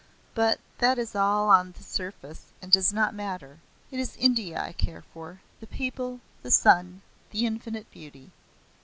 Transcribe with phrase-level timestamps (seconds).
[0.33, 3.59] But that is all on the surface and does not matter.
[3.91, 8.31] It is India I care for the people, the sun, the infinite beauty.